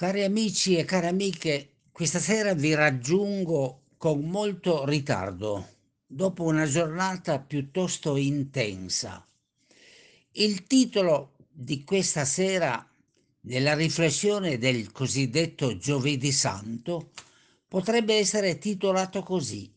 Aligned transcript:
Cari 0.00 0.24
amici 0.24 0.78
e 0.78 0.86
care 0.86 1.08
amiche, 1.08 1.72
questa 1.92 2.20
sera 2.20 2.54
vi 2.54 2.72
raggiungo 2.72 3.82
con 3.98 4.20
molto 4.20 4.86
ritardo, 4.86 5.68
dopo 6.06 6.44
una 6.44 6.64
giornata 6.64 7.38
piuttosto 7.38 8.16
intensa. 8.16 9.28
Il 10.32 10.66
titolo 10.66 11.34
di 11.50 11.84
questa 11.84 12.24
sera, 12.24 12.82
nella 13.40 13.74
riflessione 13.74 14.56
del 14.56 14.90
cosiddetto 14.90 15.76
Giovedì 15.76 16.32
Santo, 16.32 17.10
potrebbe 17.68 18.14
essere 18.14 18.56
titolato 18.56 19.22
così: 19.22 19.70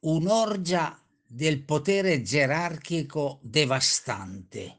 Un'orgia 0.00 0.98
del 1.26 1.60
potere 1.60 2.22
gerarchico 2.22 3.38
devastante. 3.42 4.78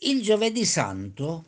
Il 0.00 0.20
Giovedì 0.20 0.66
Santo 0.66 1.46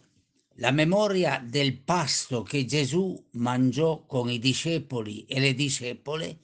la 0.57 0.71
memoria 0.71 1.43
del 1.45 1.79
pasto 1.79 2.43
che 2.43 2.65
Gesù 2.65 3.23
mangiò 3.33 4.05
con 4.07 4.31
i 4.31 4.39
discepoli 4.39 5.27
e 5.27 5.41
le 5.41 5.55
discepole 5.55 6.39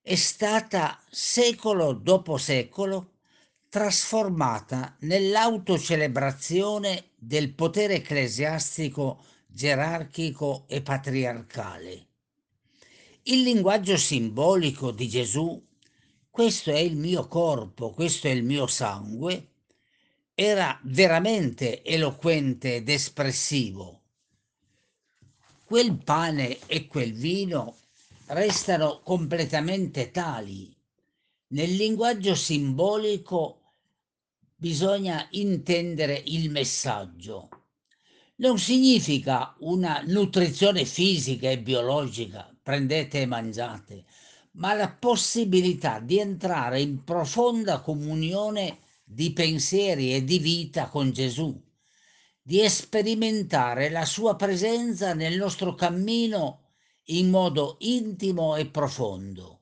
è 0.00 0.14
stata 0.14 1.02
secolo 1.10 1.92
dopo 1.92 2.36
secolo 2.36 3.10
trasformata 3.68 4.96
nell'autocelebrazione 5.00 7.10
del 7.16 7.52
potere 7.52 7.96
ecclesiastico, 7.96 9.24
gerarchico 9.46 10.64
e 10.68 10.80
patriarcale. 10.80 12.06
Il 13.24 13.42
linguaggio 13.42 13.96
simbolico 13.96 14.90
di 14.90 15.08
Gesù, 15.08 15.62
questo 16.30 16.70
è 16.70 16.78
il 16.78 16.96
mio 16.96 17.26
corpo, 17.26 17.90
questo 17.90 18.28
è 18.28 18.30
il 18.30 18.44
mio 18.44 18.66
sangue, 18.66 19.53
era 20.36 20.80
veramente 20.82 21.84
eloquente 21.84 22.76
ed 22.76 22.88
espressivo. 22.88 24.00
Quel 25.64 25.96
pane 25.96 26.58
e 26.66 26.88
quel 26.88 27.12
vino 27.12 27.76
restano 28.26 29.00
completamente 29.02 30.10
tali. 30.10 30.74
Nel 31.48 31.76
linguaggio 31.76 32.34
simbolico 32.34 33.60
bisogna 34.56 35.28
intendere 35.30 36.20
il 36.26 36.50
messaggio. 36.50 37.48
Non 38.36 38.58
significa 38.58 39.54
una 39.60 40.02
nutrizione 40.04 40.84
fisica 40.84 41.48
e 41.48 41.60
biologica, 41.60 42.52
prendete 42.60 43.20
e 43.20 43.26
mangiate, 43.26 44.04
ma 44.52 44.74
la 44.74 44.90
possibilità 44.90 46.00
di 46.00 46.18
entrare 46.18 46.80
in 46.80 47.04
profonda 47.04 47.80
comunione 47.80 48.78
di 49.04 49.32
pensieri 49.32 50.14
e 50.14 50.24
di 50.24 50.38
vita 50.38 50.88
con 50.88 51.12
Gesù, 51.12 51.62
di 52.40 52.66
sperimentare 52.68 53.90
la 53.90 54.06
sua 54.06 54.34
presenza 54.34 55.12
nel 55.12 55.36
nostro 55.36 55.74
cammino 55.74 56.62
in 57.08 57.28
modo 57.28 57.76
intimo 57.80 58.56
e 58.56 58.66
profondo. 58.66 59.60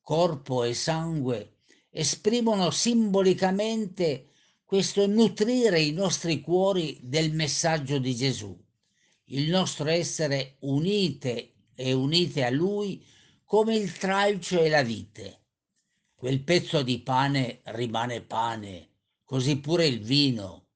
Corpo 0.00 0.62
e 0.62 0.72
sangue 0.72 1.56
esprimono 1.90 2.70
simbolicamente 2.70 4.28
questo 4.64 5.06
nutrire 5.08 5.80
i 5.80 5.92
nostri 5.92 6.40
cuori 6.40 7.00
del 7.02 7.32
messaggio 7.32 7.98
di 7.98 8.14
Gesù, 8.14 8.56
il 9.26 9.50
nostro 9.50 9.88
essere 9.88 10.56
unite 10.60 11.54
e 11.74 11.92
unite 11.92 12.44
a 12.44 12.50
Lui 12.50 13.04
come 13.44 13.74
il 13.74 13.92
tralcio 13.92 14.62
e 14.62 14.68
la 14.68 14.82
vite 14.82 15.39
quel 16.20 16.42
pezzo 16.42 16.82
di 16.82 17.00
pane 17.00 17.62
rimane 17.64 18.20
pane, 18.20 18.90
così 19.24 19.58
pure 19.58 19.86
il 19.86 20.02
vino. 20.02 20.66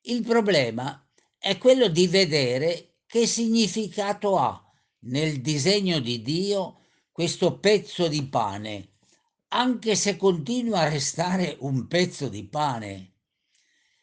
Il 0.00 0.22
problema 0.22 1.06
è 1.36 1.58
quello 1.58 1.88
di 1.88 2.06
vedere 2.06 3.00
che 3.04 3.26
significato 3.26 4.38
ha 4.38 4.64
nel 5.00 5.42
disegno 5.42 5.98
di 6.00 6.22
Dio 6.22 6.86
questo 7.12 7.58
pezzo 7.58 8.08
di 8.08 8.24
pane, 8.24 8.94
anche 9.48 9.94
se 9.94 10.16
continua 10.16 10.80
a 10.80 10.88
restare 10.88 11.58
un 11.60 11.86
pezzo 11.86 12.30
di 12.30 12.48
pane. 12.48 13.12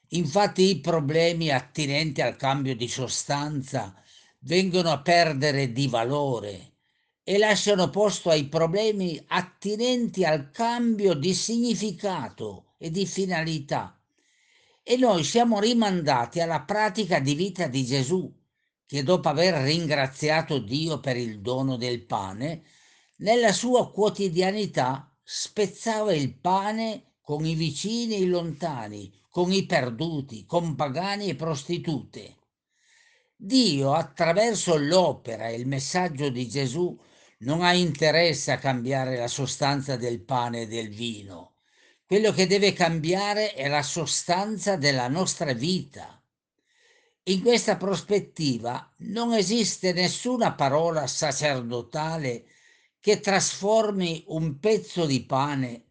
Infatti 0.09 0.69
i 0.69 0.81
problemi 0.81 1.49
attinenti 1.49 2.21
al 2.21 2.35
cambio 2.35 2.75
di 2.75 2.87
sostanza 2.87 3.99
vengono 4.41 4.91
a 4.91 5.01
perdere 5.01 5.71
di 5.71 5.87
valore 5.87 6.70
e 7.23 7.37
lasciano 7.37 7.89
posto 7.89 8.29
ai 8.29 8.47
problemi 8.47 9.21
attinenti 9.27 10.25
al 10.25 10.49
cambio 10.51 11.13
di 11.13 11.33
significato 11.33 12.73
e 12.77 12.89
di 12.89 13.05
finalità. 13.05 13.99
E 14.83 14.97
noi 14.97 15.23
siamo 15.23 15.59
rimandati 15.59 16.39
alla 16.39 16.61
pratica 16.61 17.19
di 17.19 17.35
vita 17.35 17.67
di 17.67 17.85
Gesù, 17.85 18.33
che 18.85 19.03
dopo 19.03 19.29
aver 19.29 19.53
ringraziato 19.63 20.57
Dio 20.59 20.99
per 20.99 21.15
il 21.15 21.39
dono 21.41 21.77
del 21.77 22.03
pane, 22.05 22.63
nella 23.17 23.53
sua 23.53 23.91
quotidianità 23.91 25.15
spezzava 25.23 26.13
il 26.13 26.33
pane 26.33 27.17
con 27.21 27.45
i 27.45 27.53
vicini 27.53 28.15
e 28.15 28.21
i 28.21 28.27
lontani, 28.27 29.13
con 29.29 29.51
i 29.51 29.65
perduti, 29.65 30.45
con 30.45 30.75
pagani 30.75 31.29
e 31.29 31.35
prostitute. 31.35 32.37
Dio, 33.35 33.93
attraverso 33.93 34.75
l'opera 34.75 35.47
e 35.47 35.55
il 35.55 35.67
messaggio 35.67 36.29
di 36.29 36.49
Gesù, 36.49 36.99
non 37.41 37.61
ha 37.63 37.73
interesse 37.73 38.51
a 38.51 38.57
cambiare 38.57 39.17
la 39.17 39.27
sostanza 39.27 39.95
del 39.95 40.21
pane 40.21 40.61
e 40.61 40.67
del 40.67 40.89
vino. 40.89 41.55
Quello 42.05 42.31
che 42.31 42.45
deve 42.45 42.73
cambiare 42.73 43.53
è 43.53 43.67
la 43.67 43.83
sostanza 43.83 44.75
della 44.75 45.07
nostra 45.07 45.53
vita. 45.53 46.21
In 47.23 47.41
questa 47.41 47.77
prospettiva 47.77 48.93
non 48.97 49.33
esiste 49.33 49.93
nessuna 49.93 50.53
parola 50.53 51.07
sacerdotale 51.07 52.45
che 52.99 53.19
trasformi 53.19 54.25
un 54.27 54.59
pezzo 54.59 55.05
di 55.05 55.23
pane 55.25 55.85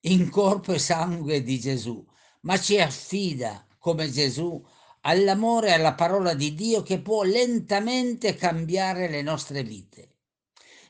in 0.00 0.30
corpo 0.30 0.72
e 0.72 0.78
sangue 0.78 1.42
di 1.42 1.60
Gesù, 1.60 2.04
ma 2.40 2.58
ci 2.58 2.80
affida, 2.80 3.66
come 3.78 4.10
Gesù, 4.10 4.64
all'amore 5.02 5.68
e 5.68 5.72
alla 5.72 5.94
parola 5.94 6.34
di 6.34 6.54
Dio 6.54 6.82
che 6.82 7.00
può 7.00 7.22
lentamente 7.22 8.34
cambiare 8.34 9.08
le 9.08 9.22
nostre 9.22 9.62
vite. 9.62 10.11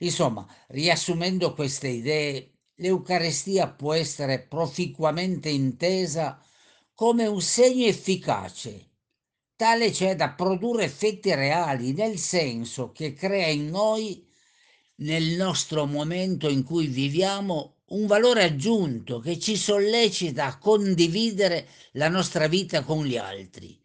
Insomma, 0.03 0.47
riassumendo 0.69 1.55
queste 1.55 1.89
idee, 1.89 2.59
l'Eucarestia 2.77 3.69
può 3.71 3.93
essere 3.93 4.41
proficuamente 4.41 5.49
intesa 5.49 6.43
come 6.95 7.27
un 7.27 7.41
segno 7.41 7.87
efficace, 7.87 8.91
tale 9.55 9.93
cioè 9.93 10.17
da 10.17 10.31
produrre 10.31 10.85
effetti 10.85 11.33
reali, 11.35 11.93
nel 11.93 12.19
senso 12.19 12.91
che 12.91 13.13
crea 13.15 13.47
in 13.47 13.71
noi, 13.71 14.27
nel 14.97 15.37
nostro 15.37 15.87
momento 15.87 16.49
in 16.49 16.65
cui 16.65 16.87
viviamo, 16.87 17.83
un 17.93 18.07
valore 18.07 18.43
aggiunto 18.45 19.21
che 19.21 19.39
ci 19.39 19.57
sollecita 19.57 20.47
a 20.47 20.59
condividere 20.59 21.69
la 21.93 22.09
nostra 22.09 22.49
vita 22.49 22.83
con 22.83 23.05
gli 23.05 23.17
altri. 23.17 23.81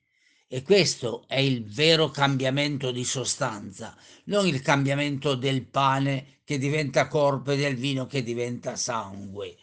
E 0.50 0.62
questo 0.62 1.26
è 1.28 1.40
il 1.40 1.66
vero 1.66 2.10
cambiamento 2.10 2.92
di 2.92 3.04
sostanza, 3.04 3.94
non 4.26 4.48
il 4.48 4.62
cambiamento 4.62 5.36
del 5.36 5.66
pane 5.66 6.40
che 6.46 6.58
diventa 6.58 7.10
corpo 7.10 7.52
e 7.52 7.58
del 7.58 7.76
vino 7.76 8.06
che 8.06 8.24
diventa 8.24 8.78
sangue. 8.78 9.58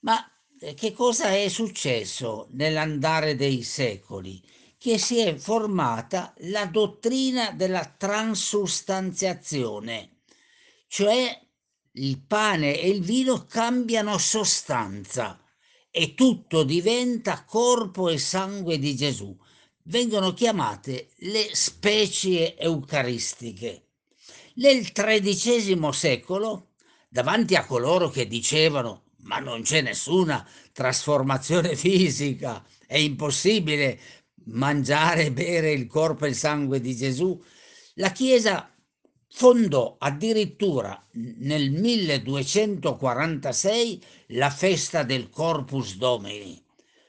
Ma 0.00 0.22
eh, 0.60 0.74
che 0.74 0.92
cosa 0.92 1.30
è 1.30 1.48
successo 1.48 2.48
nell'andare 2.50 3.34
dei 3.34 3.62
secoli? 3.62 4.42
Che 4.76 4.98
si 4.98 5.20
è 5.20 5.36
formata 5.36 6.34
la 6.40 6.66
dottrina 6.66 7.52
della 7.52 7.86
transustanziazione, 7.86 10.18
cioè 10.86 11.34
il 11.92 12.20
pane 12.20 12.78
e 12.78 12.90
il 12.90 13.00
vino 13.00 13.46
cambiano 13.46 14.18
sostanza 14.18 15.42
e 15.90 16.12
tutto 16.12 16.62
diventa 16.62 17.46
corpo 17.46 18.10
e 18.10 18.18
sangue 18.18 18.78
di 18.78 18.94
Gesù 18.94 19.34
vengono 19.84 20.32
chiamate 20.32 21.10
le 21.18 21.50
specie 21.52 22.56
eucaristiche. 22.56 23.82
Nel 24.56 24.92
XIII 24.92 25.92
secolo, 25.92 26.70
davanti 27.08 27.54
a 27.54 27.64
coloro 27.64 28.08
che 28.08 28.26
dicevano 28.26 29.04
ma 29.24 29.38
non 29.38 29.62
c'è 29.62 29.80
nessuna 29.80 30.46
trasformazione 30.72 31.76
fisica, 31.76 32.64
è 32.86 32.96
impossibile 32.96 34.00
mangiare 34.46 35.26
e 35.26 35.32
bere 35.32 35.70
il 35.72 35.86
corpo 35.86 36.26
e 36.26 36.28
il 36.28 36.36
sangue 36.36 36.80
di 36.80 36.96
Gesù, 36.96 37.42
la 37.94 38.12
Chiesa 38.12 38.70
fondò 39.28 39.96
addirittura 39.98 41.02
nel 41.12 41.72
1246 41.72 44.04
la 44.28 44.50
festa 44.50 45.02
del 45.02 45.28
Corpus 45.30 45.96
Domini 45.96 46.62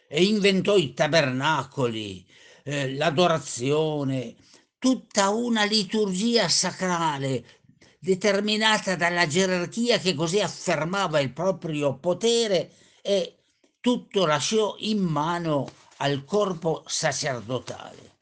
e 0.07 0.23
inventò 0.23 0.77
i 0.77 0.93
tabernacoli, 0.93 2.25
eh, 2.67 2.93
l'adorazione, 2.95 4.35
tutta 4.79 5.29
una 5.29 5.63
liturgia 5.65 6.49
sacrale 6.49 7.61
determinata 7.99 8.95
dalla 8.95 9.27
gerarchia 9.27 9.99
che 9.99 10.15
così 10.15 10.39
affermava 10.39 11.19
il 11.19 11.31
proprio 11.31 11.97
potere 11.97 12.71
e 13.01 13.37
tutto 13.79 14.25
lasciò 14.25 14.75
in 14.79 14.99
mano 14.99 15.69
al 15.97 16.23
corpo 16.25 16.83
sacerdotale. 16.87 18.13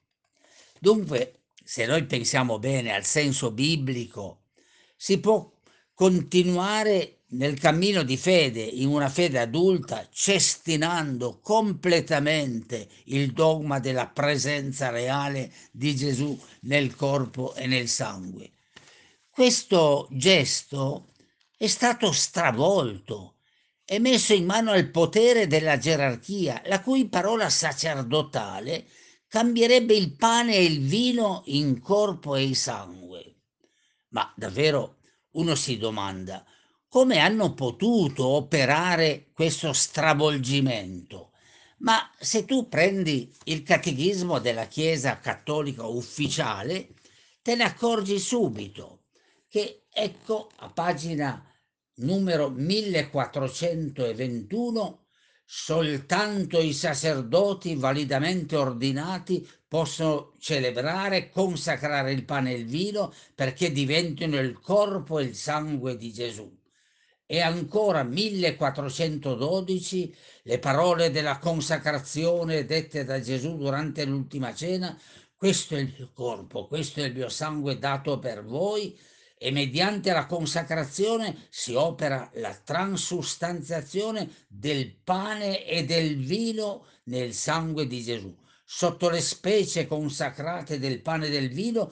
Dunque, 0.77 1.43
se 1.63 1.85
noi 1.85 2.05
pensiamo 2.05 2.59
bene 2.59 2.93
al 2.93 3.05
senso 3.05 3.51
biblico, 3.51 4.41
si 4.97 5.19
può 5.21 5.49
continuare 5.93 7.22
nel 7.33 7.59
cammino 7.59 8.03
di 8.03 8.17
fede, 8.17 8.61
in 8.61 8.89
una 8.89 9.09
fede 9.09 9.39
adulta, 9.39 10.07
cestinando 10.11 11.39
completamente 11.39 12.87
il 13.05 13.31
dogma 13.33 13.79
della 13.79 14.07
presenza 14.07 14.89
reale 14.89 15.51
di 15.71 15.95
Gesù 15.95 16.39
nel 16.61 16.95
corpo 16.95 17.53
e 17.55 17.67
nel 17.67 17.87
sangue. 17.87 18.51
Questo 19.29 20.07
gesto 20.11 21.11
è 21.57 21.67
stato 21.67 22.11
stravolto 22.11 23.37
e 23.85 23.99
messo 23.99 24.33
in 24.33 24.45
mano 24.45 24.71
al 24.71 24.89
potere 24.89 25.47
della 25.47 25.77
gerarchia, 25.77 26.61
la 26.65 26.81
cui 26.81 27.07
parola 27.09 27.49
sacerdotale 27.49 28.85
cambierebbe 29.27 29.95
il 29.95 30.15
pane 30.15 30.55
e 30.55 30.63
il 30.63 30.81
vino 30.81 31.41
in 31.47 31.79
corpo 31.81 32.35
e 32.35 32.43
in 32.43 32.55
sangue. 32.55 33.35
Ma 34.09 34.31
davvero 34.35 34.97
uno 35.31 35.55
si 35.55 35.77
domanda, 35.77 36.45
come 36.93 37.17
hanno 37.17 37.55
potuto 37.55 38.27
operare 38.27 39.29
questo 39.33 39.73
stravolgimento? 39.73 41.31
Ma 41.77 42.07
se 42.19 42.45
tu 42.45 42.69
prendi 42.69 43.33
il 43.45 43.63
catechismo 43.63 44.37
della 44.37 44.67
Chiesa 44.67 45.17
cattolica 45.17 45.87
ufficiale, 45.87 46.89
te 47.41 47.55
ne 47.55 47.63
accorgi 47.63 48.19
subito 48.19 49.05
che 49.49 49.85
ecco 49.91 50.51
a 50.57 50.69
pagina 50.69 51.43
numero 51.95 52.49
1421 52.49 55.05
soltanto 55.43 56.61
i 56.61 56.73
sacerdoti 56.73 57.73
validamente 57.73 58.55
ordinati 58.55 59.49
possono 59.67 60.35
celebrare 60.37 61.31
consacrare 61.31 62.11
il 62.11 62.23
pane 62.23 62.51
e 62.51 62.57
il 62.57 62.67
vino 62.67 63.11
perché 63.33 63.71
diventino 63.71 64.37
il 64.37 64.59
corpo 64.59 65.17
e 65.17 65.23
il 65.23 65.35
sangue 65.35 65.97
di 65.97 66.13
Gesù. 66.13 66.61
E 67.33 67.41
ancora 67.41 68.03
1412 68.03 70.15
le 70.43 70.59
parole 70.59 71.09
della 71.09 71.39
consacrazione 71.39 72.63
dette 72.63 73.03
da 73.05 73.19
Gesù 73.19 73.57
durante 73.57 74.05
l'ultima 74.05 74.53
cena, 74.53 74.95
questo 75.35 75.73
è 75.73 75.79
il 75.79 75.95
mio 75.97 76.11
corpo, 76.13 76.67
questo 76.67 76.99
è 76.99 77.05
il 77.05 77.15
mio 77.15 77.29
sangue 77.29 77.79
dato 77.79 78.19
per 78.19 78.45
voi, 78.45 78.95
e 79.35 79.49
mediante 79.49 80.11
la 80.11 80.27
consacrazione 80.27 81.47
si 81.49 81.73
opera 81.73 82.29
la 82.35 82.53
transustanziazione 82.53 84.29
del 84.47 84.95
pane 85.03 85.65
e 85.65 85.85
del 85.85 86.23
vino 86.23 86.85
nel 87.05 87.33
sangue 87.33 87.87
di 87.87 88.03
Gesù. 88.03 88.31
Sotto 88.63 89.09
le 89.09 89.21
specie 89.21 89.87
consacrate 89.87 90.77
del 90.77 91.01
pane 91.01 91.25
e 91.25 91.31
del 91.31 91.49
vino, 91.49 91.91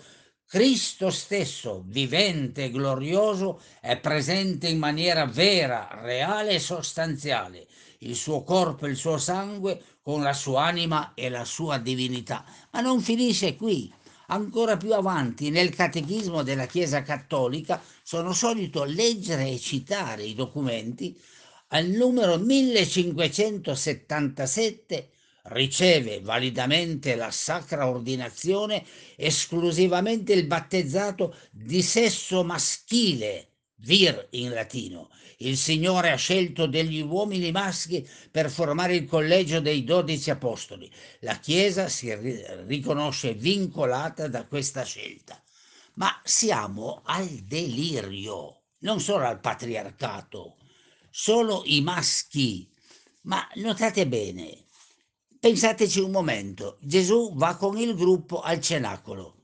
Cristo 0.52 1.12
stesso, 1.12 1.86
vivente 1.88 2.66
e 2.66 2.72
glorioso, 2.72 3.62
è 3.80 3.98
presente 3.98 4.68
in 4.68 4.80
maniera 4.80 5.26
vera, 5.26 5.88
reale 6.02 6.56
e 6.56 6.60
sostanziale, 6.60 7.68
il 8.00 8.18
suo 8.18 8.44
corpo 8.44 8.86
e 8.86 8.90
il 8.90 8.98
suo 8.98 9.18
sangue 9.18 9.82
con 10.02 10.22
la 10.22 10.34
sua 10.34 10.66
anima 10.66 11.14
e 11.14 11.30
la 11.30 11.46
sua 11.46 11.78
divinità. 11.78 12.44
Ma 12.72 12.82
non 12.82 13.00
finisce 13.00 13.56
qui 13.56 13.90
ancora 14.28 14.76
più 14.76 14.94
avanti 14.94 15.52
nel 15.52 15.74
catechismo 15.74 16.44
della 16.44 16.66
Chiesa 16.66 17.02
Cattolica 17.02 17.82
sono 18.04 18.34
solito 18.34 18.84
leggere 18.84 19.48
e 19.48 19.58
citare 19.58 20.24
i 20.24 20.36
documenti 20.36 21.18
al 21.70 21.86
numero 21.86 22.38
1577 22.38 25.11
riceve 25.44 26.22
validamente 26.22 27.16
la 27.16 27.32
sacra 27.32 27.90
ordinazione 27.90 28.86
esclusivamente 29.16 30.34
il 30.34 30.46
battezzato 30.46 31.36
di 31.50 31.82
sesso 31.82 32.44
maschile, 32.44 33.48
vir 33.78 34.28
in 34.32 34.52
latino, 34.52 35.10
il 35.42 35.58
Signore 35.58 36.12
ha 36.12 36.16
scelto 36.16 36.68
degli 36.68 37.02
uomini 37.02 37.52
maschi 37.52 38.08
per 38.30 38.50
formare 38.52 38.96
il 38.96 39.06
collegio 39.06 39.60
dei 39.60 39.84
dodici 39.84 40.30
apostoli. 40.30 40.90
La 41.22 41.40
Chiesa 41.40 41.88
si 41.88 42.14
riconosce 42.68 43.34
vincolata 43.34 44.28
da 44.28 44.46
questa 44.46 44.84
scelta. 44.84 45.42
Ma 45.96 46.20
siamo 46.24 47.02
al 47.06 47.28
delirio, 47.28 48.62
non 48.80 49.00
solo 49.00 49.26
al 49.26 49.40
patriarcato, 49.40 50.58
solo 51.10 51.64
i 51.66 51.82
maschi. 51.82 52.70
Ma 53.22 53.48
notate 53.56 54.08
bene, 54.08 54.66
pensateci 55.42 56.00
un 56.00 56.12
momento, 56.12 56.78
Gesù 56.80 57.34
va 57.36 57.58
con 57.58 57.78
il 57.78 57.96
gruppo 57.96 58.40
al 58.40 58.62
cenacolo 58.62 59.42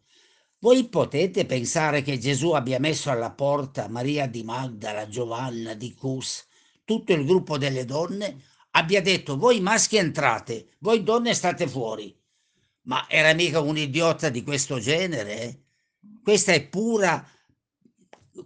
voi 0.60 0.88
potete 0.88 1.46
pensare 1.46 2.02
che 2.02 2.18
Gesù 2.18 2.52
abbia 2.52 2.80
messo 2.80 3.12
alla 3.12 3.30
porta 3.30 3.88
Maria 3.88 4.28
di 4.28 4.44
Magdala, 4.44 5.08
Giovanna, 5.08 5.76
di 5.76 5.94
Cus, 5.94 6.48
tutto 6.84 7.14
il 7.14 7.26
gruppo 7.26 7.60
delle 7.60 7.86
donne, 7.86 8.42
abbia 8.72 9.02
detto 9.02 9.38
voi 9.38 9.60
maschi 9.60 9.98
entrate, 9.98 10.70
voi 10.80 11.04
donne 11.04 11.36
state 11.36 11.68
fuori. 11.68 12.16
Ma 12.84 13.06
era 13.08 13.34
mica 13.34 13.60
un 13.60 13.78
idiota 13.78 14.30
di 14.30 14.42
questo 14.42 14.80
genere? 14.80 15.66
Questa 16.24 16.54
è 16.54 16.68
pura 16.68 17.24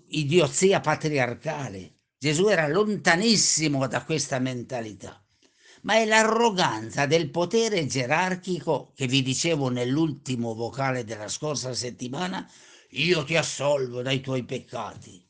idiozia 0.08 0.82
patriarcale. 0.82 2.00
Gesù 2.18 2.48
era 2.48 2.68
lontanissimo 2.68 3.88
da 3.88 4.04
questa 4.04 4.38
mentalità 4.40 5.21
ma 5.82 5.96
è 5.96 6.06
l'arroganza 6.06 7.06
del 7.06 7.30
potere 7.30 7.86
gerarchico 7.86 8.92
che 8.96 9.08
vi 9.08 9.22
dicevo 9.22 9.70
nell'ultimo 9.70 10.54
vocale 10.54 11.04
della 11.04 11.28
scorsa 11.28 11.74
settimana, 11.74 12.50
io 12.92 13.24
ti 13.24 13.36
assolvo 13.36 14.02
dai 14.02 14.22
tuoi 14.22 14.44
peccati. 14.44 15.24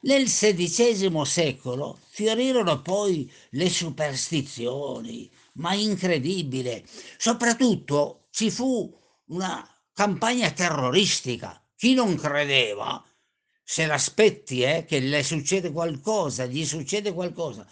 Nel 0.00 0.24
XVI 0.24 1.24
secolo 1.24 1.98
fiorirono 2.10 2.80
poi 2.82 3.30
le 3.50 3.68
superstizioni, 3.68 5.30
ma 5.54 5.74
incredibile. 5.74 6.84
Soprattutto 7.16 8.28
ci 8.30 8.50
fu 8.50 8.96
una 9.26 9.66
campagna 9.92 10.50
terroristica. 10.52 11.60
Chi 11.76 11.94
non 11.94 12.14
credeva, 12.16 13.04
se 13.62 13.86
l'aspetti 13.86 14.62
eh, 14.62 14.84
che 14.86 15.00
le 15.00 15.22
succede 15.22 15.70
qualcosa, 15.72 16.46
gli 16.46 16.64
succede 16.64 17.12
qualcosa, 17.12 17.66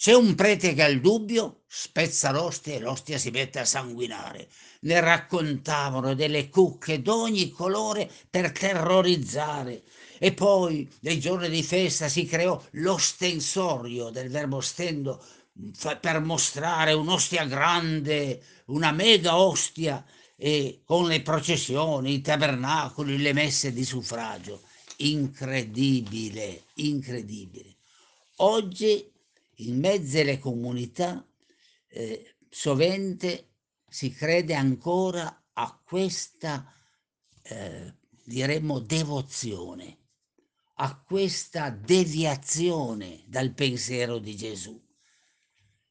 c'è 0.00 0.14
un 0.14 0.36
prete 0.36 0.74
che 0.74 0.84
ha 0.84 0.86
il 0.86 1.00
dubbio, 1.00 1.62
spezza 1.66 2.30
l'ostia 2.30 2.76
e 2.76 2.78
l'ostia 2.78 3.18
si 3.18 3.30
mette 3.30 3.58
a 3.58 3.64
sanguinare. 3.64 4.48
Ne 4.82 5.00
raccontavano 5.00 6.14
delle 6.14 6.48
cucche 6.50 7.02
d'ogni 7.02 7.50
colore 7.50 8.08
per 8.30 8.52
terrorizzare. 8.52 9.82
E 10.20 10.32
poi, 10.32 10.88
nei 11.00 11.18
giorni 11.18 11.48
di 11.48 11.64
festa, 11.64 12.08
si 12.08 12.26
creò 12.26 12.62
l'ostensorio 12.74 14.10
del 14.10 14.30
verbo 14.30 14.60
stendo 14.60 15.20
per 16.00 16.20
mostrare 16.20 16.92
un'ostia 16.92 17.44
grande, 17.46 18.40
una 18.66 18.92
mega 18.92 19.36
ostia, 19.36 20.06
e 20.36 20.82
con 20.84 21.08
le 21.08 21.22
processioni, 21.22 22.14
i 22.14 22.20
tabernacoli, 22.20 23.18
le 23.18 23.32
messe 23.32 23.72
di 23.72 23.84
suffragio. 23.84 24.62
Incredibile, 24.98 26.66
incredibile. 26.74 27.74
Oggi 28.36 29.16
in 29.60 29.78
mezzo 29.78 30.18
alle 30.18 30.38
comunità 30.38 31.26
eh, 31.88 32.36
sovente 32.48 33.54
si 33.88 34.10
crede 34.12 34.54
ancora 34.54 35.46
a 35.54 35.80
questa, 35.84 36.72
eh, 37.42 37.94
diremmo, 38.24 38.78
devozione, 38.78 39.96
a 40.74 41.00
questa 41.00 41.70
deviazione 41.70 43.24
dal 43.26 43.52
pensiero 43.52 44.18
di 44.18 44.36
Gesù. 44.36 44.80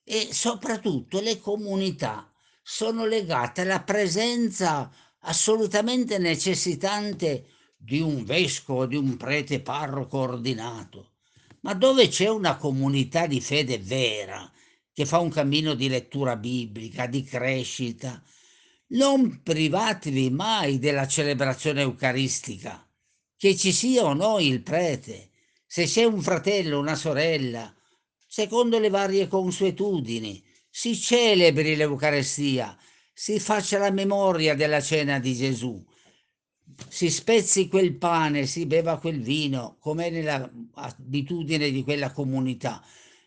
E 0.04 0.30
soprattutto 0.32 1.20
le 1.20 1.40
comunità 1.40 2.32
sono 2.62 3.06
legate 3.06 3.62
alla 3.62 3.82
presenza 3.82 4.90
assolutamente 5.20 6.18
necessitante 6.18 7.48
di 7.76 8.00
un 8.00 8.24
vescovo, 8.24 8.86
di 8.86 8.96
un 8.96 9.18
prete 9.18 9.62
parroco 9.62 10.20
ordinato 10.20 11.17
ma 11.62 11.74
dove 11.74 12.08
c'è 12.08 12.28
una 12.30 12.58
comunità 12.58 13.28
di 13.28 13.42
fede 13.42 13.78
vera, 13.80 14.52
che 14.94 15.06
fa 15.06 15.20
un 15.20 15.30
cammino 15.30 15.74
di 15.74 15.90
lettura 15.90 16.36
biblica, 16.36 17.06
di 17.08 17.24
crescita, 17.24 18.24
non 18.90 19.42
privatevi 19.44 20.30
mai 20.30 20.80
della 20.80 21.08
celebrazione 21.08 21.82
eucaristica, 21.82 22.88
che 23.36 23.56
ci 23.56 23.72
sia 23.72 24.06
o 24.06 24.14
no 24.14 24.40
il 24.40 24.62
prete, 24.62 25.32
se 25.66 25.86
c'è 25.86 26.04
un 26.04 26.22
fratello, 26.22 26.80
una 26.80 26.96
sorella, 26.96 27.74
secondo 28.26 28.80
le 28.80 28.90
varie 28.90 29.28
consuetudini, 29.28 30.44
si 30.70 30.96
celebri 30.96 31.76
l'Eucarestia, 31.76 32.78
si 33.14 33.40
faccia 33.40 33.78
la 33.78 33.92
memoria 33.92 34.56
della 34.56 34.82
cena 34.82 35.20
di 35.20 35.34
Gesù, 35.36 35.84
si 36.88 37.10
spezzi 37.10 37.68
quel 37.68 37.96
pane, 37.98 38.46
si 38.46 38.66
beva 38.66 39.00
quel 39.00 39.22
vino, 39.22 39.78
come 39.80 40.10
nell'abitudine 40.10 41.72
di 41.72 41.84
quella 41.84 42.12
comunità. 42.12 42.84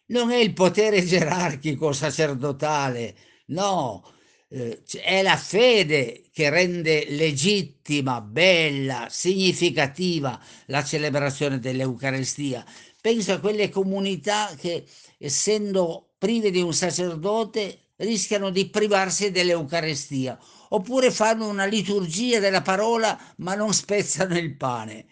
Non 0.07 0.31
è 0.31 0.37
il 0.37 0.53
potere 0.53 1.05
gerarchico 1.05 1.93
sacerdotale, 1.93 3.17
no, 3.47 4.05
eh, 4.49 4.83
è 5.03 5.23
la 5.23 5.37
fede 5.37 6.25
che 6.33 6.51
rende 6.51 7.07
legittima, 7.11 8.21
bella, 8.21 9.07
significativa 9.11 10.41
la 10.67 10.83
celebrazione 10.85 11.59
dell'Eucarestia. 11.59 12.65
Penso 13.01 13.33
a 13.33 13.39
quelle 13.41 13.69
comunità 13.71 14.55
che, 14.57 14.85
essendo 15.19 16.11
prive 16.19 16.51
di 16.51 16.61
un 16.61 16.75
sacerdote, 16.75 17.90
rischiano 18.01 18.51
di 18.51 18.69
privarsi 18.69 19.31
dell'Eucarestia, 19.31 20.39
oppure 20.71 21.11
fanno 21.11 21.49
una 21.49 21.65
liturgia 21.65 22.39
della 22.39 22.63
parola 22.63 23.19
ma 23.37 23.55
non 23.55 23.73
spezzano 23.73 24.37
il 24.37 24.57
pane. 24.57 25.07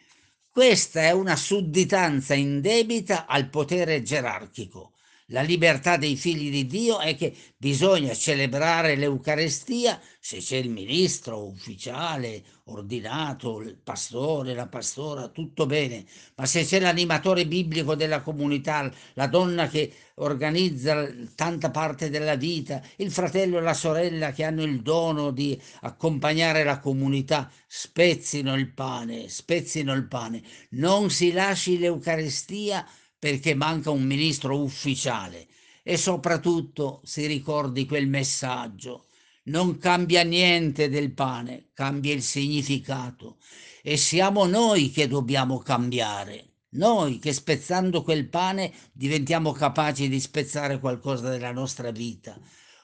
Questa 0.51 1.01
è 1.03 1.11
una 1.13 1.37
sudditanza 1.37 2.35
indebita 2.35 3.27
al 3.27 3.49
potere 3.49 4.03
gerarchico. 4.03 4.95
La 5.31 5.43
libertà 5.43 5.99
dei 5.99 6.17
figli 6.17 6.51
di 6.51 6.67
Dio 6.67 7.01
è 7.01 7.15
che 7.15 7.35
bisogna 7.59 8.15
celebrare 8.15 8.97
l'Eucarestia 8.97 10.01
se 10.19 10.39
c'è 10.39 10.57
il 10.57 10.71
ministro 10.71 11.45
ufficiale, 11.45 12.43
ordinato, 12.65 13.61
il 13.61 13.77
pastore, 13.77 14.55
la 14.55 14.69
pastora, 14.69 15.29
tutto 15.29 15.67
bene, 15.67 16.07
ma 16.35 16.47
se 16.47 16.65
c'è 16.65 16.81
l'animatore 16.81 17.47
biblico 17.47 17.95
della 17.95 18.23
comunità, 18.23 18.91
la 19.15 19.27
donna 19.27 19.69
che 19.69 19.93
organizza 20.15 21.07
tanta 21.35 21.71
parte 21.71 22.09
della 22.09 22.37
vita, 22.37 22.81
il 22.97 23.13
fratello 23.13 23.59
e 23.59 23.61
la 23.61 23.75
sorella 23.75 24.33
che 24.33 24.45
hanno 24.45 24.63
il 24.63 24.81
dono 24.81 25.31
di 25.31 25.61
accompagnare 25.83 26.65
la 26.65 26.79
comunità, 26.79 27.51
spezzino 27.67 28.55
il 28.55 28.73
pane, 28.73 29.29
spezzino 29.29 29.93
il 29.93 30.07
pane, 30.07 30.43
non 30.71 31.11
si 31.11 31.33
lasci 31.33 31.79
l'Eucarestia 31.79 32.83
perché 33.19 33.55
manca 33.55 33.91
un 33.91 34.03
ministro 34.03 34.61
ufficiale 34.61 35.49
e 35.83 35.97
soprattutto 35.97 37.01
si 37.05 37.27
ricordi 37.27 37.87
quel 37.87 38.09
messaggio. 38.09 39.07
Non 39.45 39.79
cambia 39.79 40.23
niente 40.23 40.89
del 40.89 41.13
pane, 41.13 41.71
cambia 41.73 42.13
il 42.13 42.23
significato 42.23 43.39
e 43.83 43.97
siamo 43.97 44.45
noi 44.45 44.91
che 44.91 45.09
dobbiamo 45.09 45.59
cambiare. 45.59 46.45
Noi 46.71 47.19
che 47.19 47.33
spezzando 47.33 48.03
quel 48.03 48.29
pane 48.29 48.73
diventiamo 48.93 49.53
capaci 49.53 50.09
di 50.09 50.21
spezzare 50.21 50.79
qualcosa 50.79 51.31
della 51.31 51.53
nostra 51.53 51.91
vita. 51.91 52.39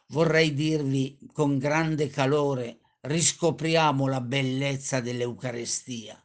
Vorrei 0.09 0.55
dirvi 0.55 1.19
con 1.33 1.59
grande 1.59 2.09
calore, 2.09 2.79
riscopriamo 3.03 4.07
la 4.09 4.23
bellezza 4.23 5.01
dell'Eucarestia. 5.01 6.19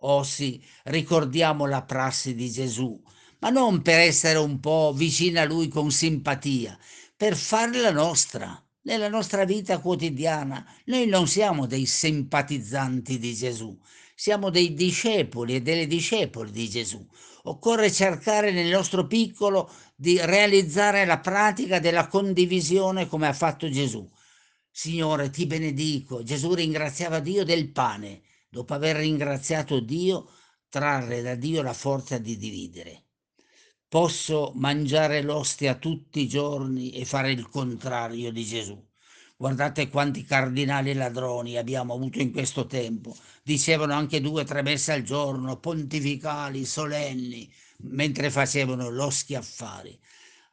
Oh 0.00 0.22
sì, 0.22 0.64
ricordiamo 0.84 1.66
la 1.66 1.82
prassi 1.82 2.34
di 2.34 2.50
Gesù, 2.50 2.98
ma 3.38 3.50
non 3.50 3.82
per 3.82 4.00
essere 4.00 4.38
un 4.38 4.60
po' 4.60 4.92
vicino 4.94 5.40
a 5.40 5.44
lui 5.44 5.68
con 5.68 5.90
simpatia, 5.90 6.78
per 7.16 7.36
farla 7.36 7.90
nostra, 7.90 8.60
nella 8.82 9.08
nostra 9.08 9.44
vita 9.44 9.78
quotidiana. 9.78 10.64
Noi 10.86 11.06
non 11.06 11.26
siamo 11.26 11.66
dei 11.66 11.86
simpatizzanti 11.86 13.18
di 13.18 13.34
Gesù, 13.34 13.78
siamo 14.14 14.50
dei 14.50 14.74
discepoli 14.74 15.56
e 15.56 15.62
delle 15.62 15.86
discepoli 15.86 16.50
di 16.50 16.68
Gesù. 16.68 17.06
Occorre 17.44 17.92
cercare 17.92 18.50
nel 18.50 18.70
nostro 18.70 19.06
piccolo 19.06 19.70
di 19.94 20.18
realizzare 20.20 21.04
la 21.04 21.18
pratica 21.20 21.78
della 21.78 22.08
condivisione 22.08 23.06
come 23.06 23.28
ha 23.28 23.32
fatto 23.32 23.68
Gesù. 23.68 24.08
Signore, 24.70 25.30
ti 25.30 25.46
benedico. 25.46 26.22
Gesù 26.22 26.54
ringraziava 26.54 27.20
Dio 27.20 27.44
del 27.44 27.70
pane. 27.70 28.22
Dopo 28.48 28.74
aver 28.74 28.96
ringraziato 28.96 29.80
Dio, 29.80 30.28
trarre 30.68 31.22
da 31.22 31.34
Dio 31.34 31.62
la 31.62 31.72
forza 31.72 32.18
di 32.18 32.36
dividere. 32.36 33.05
Posso 33.88 34.52
mangiare 34.56 35.22
l'ostia 35.22 35.76
tutti 35.76 36.20
i 36.20 36.28
giorni 36.28 36.90
e 36.90 37.04
fare 37.04 37.30
il 37.30 37.48
contrario 37.48 38.32
di 38.32 38.44
Gesù. 38.44 38.80
Guardate 39.36 39.88
quanti 39.88 40.24
cardinali 40.24 40.92
ladroni 40.92 41.56
abbiamo 41.56 41.94
avuto 41.94 42.18
in 42.20 42.32
questo 42.32 42.66
tempo. 42.66 43.16
Dicevano 43.42 43.92
anche 43.92 44.20
due 44.20 44.42
o 44.42 44.44
tre 44.44 44.62
messe 44.62 44.92
al 44.92 45.02
giorno, 45.02 45.60
pontificali, 45.60 46.64
solenni, 46.64 47.48
mentre 47.82 48.30
facevano 48.30 48.88
lo 48.90 49.08
schiaffari. 49.10 49.98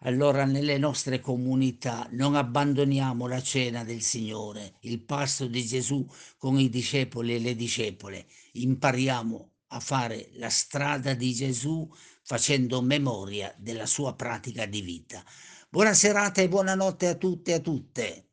Allora 0.05 0.45
nelle 0.45 0.77
nostre 0.77 1.19
comunità 1.19 2.07
non 2.11 2.35
abbandoniamo 2.35 3.25
la 3.25 3.41
cena 3.41 3.83
del 3.83 4.01
Signore, 4.01 4.75
il 4.81 5.01
pasto 5.01 5.47
di 5.47 5.65
Gesù 5.65 6.05
con 6.37 6.59
i 6.59 6.69
discepoli 6.69 7.35
e 7.35 7.39
le 7.39 7.55
discepole. 7.55 8.27
Impariamo 8.53 9.49
a 9.69 9.79
fare 9.79 10.29
la 10.33 10.49
strada 10.49 11.13
di 11.13 11.33
Gesù 11.33 11.89
facendo 12.24 12.82
memoria 12.82 13.53
della 13.58 13.86
sua 13.86 14.15
pratica 14.15 14.65
di 14.65 14.82
vita. 14.82 15.24
Buona 15.70 15.94
serata 15.94 16.42
e 16.42 16.48
buonanotte 16.50 17.08
a 17.08 17.15
tutte 17.15 17.51
e 17.51 17.53
a 17.56 17.60
tutte. 17.60 18.32